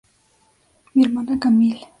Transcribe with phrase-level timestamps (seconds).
[0.95, 1.87] Mi hermana Camille.